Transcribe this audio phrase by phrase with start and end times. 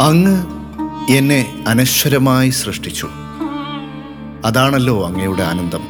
[0.00, 0.44] അങ്ങ്
[1.12, 3.08] എന്നെ അനശ്വരമായി സൃഷ്ടിച്ചു.
[4.44, 5.80] അതാണല്ലോ അങ്ങയുടെ ആനന്ദം.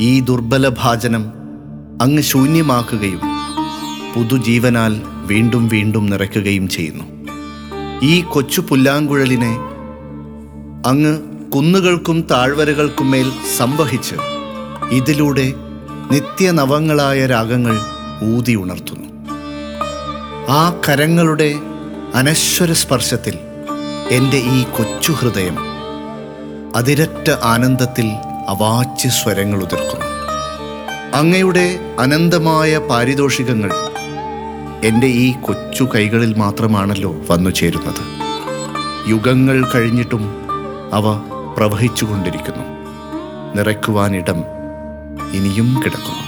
[0.00, 1.32] ഈ ദുർബല ഭാജനം
[2.02, 3.20] അങ്ങ് ശൂന്യമാക്കുകയും
[4.14, 7.04] പുതുജീവനാൽ വീണ്ടും വീണ്ടും നിറയ്ക്കുകയും ചെയ്യുന്നു.
[8.02, 9.58] ഈ കൊച്ചു പുല്ലാങ്കുഴലിനെ
[10.86, 11.18] അങ്ങ്
[11.50, 14.14] കുന്നുകൾക്കും താഴ്വരകൾക്കും മേൽ സംവഹിച്ച്
[14.90, 15.54] ഇതിലൂടെ
[16.10, 17.80] നിത്യനവങ്ങളായ രാഗങ്ങൾ
[18.36, 19.08] ഊതി ഉണർത്തുന്നു.
[20.48, 21.60] ആ കരങ്ങളുടെ
[22.14, 23.38] അനശ്വര സ്പർശത്തിൽ
[24.10, 25.56] എന്റെ ഈ കൊച്ചു ഹൃദയം
[26.76, 28.10] അതിരറ്റ ആനന്ദത്തിൽ
[28.48, 30.06] അവാച്യ സ്വരങ്ങൾ ഉതിർക്കുന്നു.
[31.14, 33.72] അങ്ങയുടെ അനന്തമായ പാരിതോഷികങ്ങൾ
[34.84, 38.02] എന്റെ ഈ കൊച്ചു കൈകളിൽ മാത്രമാണല്ലോ വന്നു ചേരുന്നത്.
[39.08, 40.46] യുഗങ്ങൾ കഴിഞ്ഞിട്ടും
[40.92, 41.14] അവ
[41.54, 42.64] പ്രവഹിച്ചുകൊണ്ടിരിക്കുന്നു.
[43.56, 44.44] നിറയ്ക്കുവാനിടം
[45.32, 46.27] ഇനിയും കിടക്കുന്നു.